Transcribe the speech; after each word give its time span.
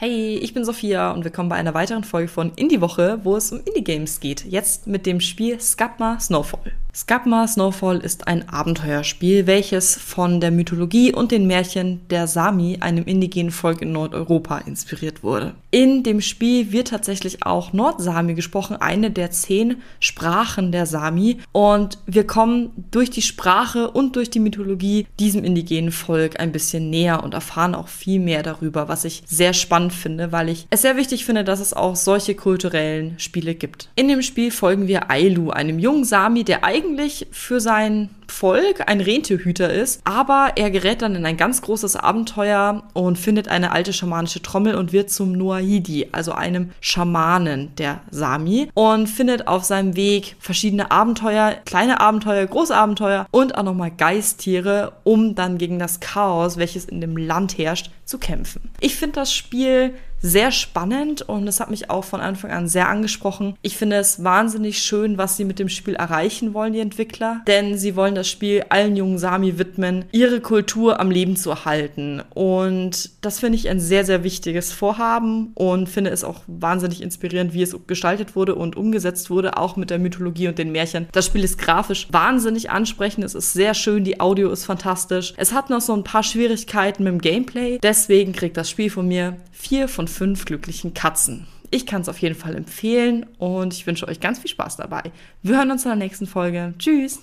Hey, 0.00 0.36
ich 0.36 0.54
bin 0.54 0.64
Sophia 0.64 1.10
und 1.10 1.24
willkommen 1.24 1.48
bei 1.48 1.56
einer 1.56 1.74
weiteren 1.74 2.04
Folge 2.04 2.28
von 2.28 2.52
Indie 2.54 2.80
Woche, 2.80 3.18
wo 3.24 3.34
es 3.34 3.50
um 3.50 3.58
Indie 3.64 3.82
Games 3.82 4.20
geht. 4.20 4.44
Jetzt 4.44 4.86
mit 4.86 5.06
dem 5.06 5.18
Spiel 5.18 5.58
Scapma 5.58 6.20
Snowfall. 6.20 6.70
Scapma 6.94 7.46
Snowfall 7.46 7.98
ist 7.98 8.26
ein 8.26 8.48
Abenteuerspiel, 8.48 9.46
welches 9.46 9.96
von 9.96 10.40
der 10.40 10.50
Mythologie 10.50 11.12
und 11.12 11.30
den 11.30 11.46
Märchen 11.46 12.00
der 12.08 12.26
Sami, 12.26 12.78
einem 12.80 13.04
indigenen 13.04 13.52
Volk 13.52 13.82
in 13.82 13.92
Nordeuropa, 13.92 14.58
inspiriert 14.58 15.22
wurde. 15.22 15.54
In 15.70 16.02
dem 16.02 16.20
Spiel 16.20 16.72
wird 16.72 16.88
tatsächlich 16.88 17.44
auch 17.44 17.72
Nordsami 17.72 18.34
gesprochen, 18.34 18.76
eine 18.76 19.10
der 19.10 19.30
zehn 19.30 19.82
Sprachen 20.00 20.72
der 20.72 20.86
Sami. 20.86 21.38
Und 21.52 21.98
wir 22.06 22.26
kommen 22.26 22.70
durch 22.90 23.10
die 23.10 23.22
Sprache 23.22 23.90
und 23.90 24.16
durch 24.16 24.30
die 24.30 24.40
Mythologie 24.40 25.06
diesem 25.20 25.44
indigenen 25.44 25.92
Volk 25.92 26.40
ein 26.40 26.52
bisschen 26.52 26.88
näher 26.88 27.22
und 27.22 27.34
erfahren 27.34 27.74
auch 27.74 27.88
viel 27.88 28.18
mehr 28.18 28.42
darüber, 28.42 28.88
was 28.88 29.04
ich 29.04 29.22
sehr 29.26 29.52
spannend 29.52 29.92
finde, 29.92 30.32
weil 30.32 30.48
ich 30.48 30.66
es 30.70 30.82
sehr 30.82 30.96
wichtig 30.96 31.26
finde, 31.26 31.44
dass 31.44 31.60
es 31.60 31.74
auch 31.74 31.96
solche 31.96 32.34
kulturellen 32.34 33.18
Spiele 33.18 33.54
gibt. 33.54 33.90
In 33.94 34.08
dem 34.08 34.22
Spiel 34.22 34.50
folgen 34.50 34.88
wir 34.88 35.10
Ailu, 35.10 35.50
einem 35.50 35.78
jungen 35.78 36.04
Sami, 36.04 36.44
der 36.44 36.64
eigentlich 36.64 36.77
eigentlich 36.78 37.26
für 37.32 37.60
sein 37.60 38.10
Volk 38.28 38.88
ein 38.88 39.00
Rentierhüter 39.00 39.72
ist, 39.72 40.00
aber 40.04 40.52
er 40.56 40.70
gerät 40.70 41.02
dann 41.02 41.16
in 41.16 41.24
ein 41.24 41.36
ganz 41.36 41.62
großes 41.62 41.96
Abenteuer 41.96 42.84
und 42.92 43.18
findet 43.18 43.48
eine 43.48 43.72
alte 43.72 43.92
schamanische 43.92 44.42
Trommel 44.42 44.74
und 44.74 44.92
wird 44.92 45.10
zum 45.10 45.32
Nuahidi, 45.32 46.08
also 46.12 46.32
einem 46.32 46.70
Schamanen 46.80 47.74
der 47.76 48.00
Sami 48.10 48.70
und 48.74 49.08
findet 49.08 49.48
auf 49.48 49.64
seinem 49.64 49.96
Weg 49.96 50.36
verschiedene 50.38 50.90
Abenteuer, 50.90 51.56
kleine 51.64 52.00
Abenteuer, 52.00 52.46
große 52.46 52.76
Abenteuer 52.76 53.26
und 53.30 53.56
auch 53.56 53.62
nochmal 53.64 53.90
Geisttiere, 53.90 54.92
um 55.04 55.34
dann 55.34 55.58
gegen 55.58 55.78
das 55.78 56.00
Chaos, 56.00 56.58
welches 56.58 56.84
in 56.84 57.00
dem 57.00 57.16
Land 57.16 57.58
herrscht, 57.58 57.90
zu 58.04 58.18
kämpfen. 58.18 58.70
Ich 58.80 58.96
finde 58.96 59.14
das 59.14 59.32
Spiel 59.32 59.94
sehr 60.20 60.50
spannend 60.50 61.22
und 61.22 61.46
es 61.46 61.60
hat 61.60 61.70
mich 61.70 61.90
auch 61.90 62.04
von 62.04 62.20
Anfang 62.20 62.50
an 62.50 62.68
sehr 62.68 62.88
angesprochen. 62.88 63.56
Ich 63.62 63.76
finde 63.76 63.96
es 63.96 64.24
wahnsinnig 64.24 64.80
schön, 64.80 65.18
was 65.18 65.36
sie 65.36 65.44
mit 65.44 65.58
dem 65.58 65.68
Spiel 65.68 65.94
erreichen 65.94 66.54
wollen, 66.54 66.72
die 66.72 66.80
Entwickler, 66.80 67.42
denn 67.46 67.78
sie 67.78 67.96
wollen 67.96 68.14
das 68.14 68.28
Spiel 68.28 68.64
allen 68.68 68.96
jungen 68.96 69.18
Sami 69.18 69.58
widmen, 69.58 70.04
ihre 70.12 70.40
Kultur 70.40 71.00
am 71.00 71.10
Leben 71.10 71.36
zu 71.36 71.50
erhalten. 71.50 72.22
Und 72.34 73.10
das 73.24 73.40
finde 73.40 73.56
ich 73.56 73.68
ein 73.68 73.80
sehr, 73.80 74.04
sehr 74.04 74.24
wichtiges 74.24 74.72
Vorhaben 74.72 75.52
und 75.54 75.88
finde 75.88 76.10
es 76.10 76.24
auch 76.24 76.42
wahnsinnig 76.46 77.02
inspirierend, 77.02 77.54
wie 77.54 77.62
es 77.62 77.76
gestaltet 77.86 78.36
wurde 78.36 78.54
und 78.54 78.76
umgesetzt 78.76 79.30
wurde, 79.30 79.56
auch 79.56 79.76
mit 79.76 79.90
der 79.90 79.98
Mythologie 79.98 80.48
und 80.48 80.58
den 80.58 80.72
Märchen. 80.72 81.08
Das 81.12 81.26
Spiel 81.26 81.44
ist 81.44 81.58
grafisch 81.58 82.08
wahnsinnig 82.10 82.70
ansprechend, 82.70 83.24
es 83.24 83.34
ist 83.34 83.52
sehr 83.52 83.74
schön, 83.74 84.04
die 84.04 84.20
Audio 84.20 84.50
ist 84.50 84.64
fantastisch. 84.64 85.34
Es 85.36 85.52
hat 85.52 85.70
noch 85.70 85.80
so 85.80 85.94
ein 85.94 86.04
paar 86.04 86.22
Schwierigkeiten 86.22 87.04
mit 87.04 87.12
dem 87.12 87.20
Gameplay, 87.20 87.78
deswegen 87.82 88.32
kriegt 88.32 88.56
das 88.56 88.70
Spiel 88.70 88.90
von 88.90 89.06
mir 89.06 89.36
vier 89.58 89.88
fünf 90.08 90.44
glücklichen 90.44 90.94
Katzen. 90.94 91.46
Ich 91.70 91.86
kann 91.86 92.02
es 92.02 92.08
auf 92.08 92.18
jeden 92.18 92.34
Fall 92.34 92.56
empfehlen 92.56 93.26
und 93.38 93.74
ich 93.74 93.86
wünsche 93.86 94.08
euch 94.08 94.20
ganz 94.20 94.38
viel 94.38 94.50
Spaß 94.50 94.76
dabei. 94.76 95.02
Wir 95.42 95.56
hören 95.56 95.70
uns 95.70 95.84
in 95.84 95.90
der 95.90 95.96
nächsten 95.96 96.26
Folge. 96.26 96.74
Tschüss! 96.78 97.16